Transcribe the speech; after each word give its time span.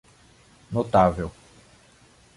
Notável. 0.71 1.29